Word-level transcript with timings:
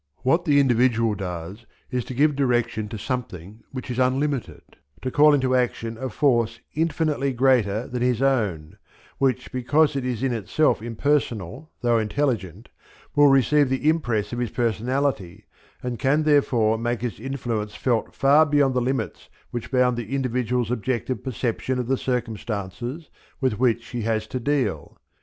What 0.23 0.45
the 0.45 0.59
individual 0.59 1.13
does 1.13 1.67
is 1.91 2.03
to 2.05 2.15
give 2.15 2.35
direction 2.35 2.89
to 2.89 2.97
something 2.97 3.61
which 3.71 3.91
is 3.91 3.99
unlimited, 3.99 4.63
to 5.03 5.11
call 5.11 5.31
into 5.31 5.55
action 5.55 5.95
a 5.99 6.09
force 6.09 6.59
infinitely 6.73 7.33
greater 7.33 7.85
than 7.85 8.01
his 8.01 8.19
own, 8.19 8.79
which 9.19 9.51
because 9.51 9.95
it 9.95 10.03
is 10.03 10.23
in 10.23 10.33
itself 10.33 10.81
impersonal 10.81 11.69
though 11.81 11.99
intelligent, 11.99 12.69
will 13.15 13.27
receive 13.27 13.69
the 13.69 13.87
impress 13.87 14.33
of 14.33 14.39
his 14.39 14.49
personality, 14.49 15.45
and 15.83 15.99
can 15.99 16.23
therefore 16.23 16.79
make 16.79 17.03
its 17.03 17.19
influence 17.19 17.75
felt 17.75 18.15
far 18.15 18.47
beyond 18.47 18.73
the 18.73 18.81
limits 18.81 19.29
which 19.51 19.69
bound 19.71 19.95
the 19.97 20.15
individual's 20.15 20.71
objective 20.71 21.23
perception 21.23 21.77
of 21.77 21.85
the 21.87 21.95
circumstances 21.95 23.11
with 23.39 23.59
which 23.59 23.85
he 23.89 24.01
has 24.01 24.25
to 24.25 24.39
deal. 24.39 24.97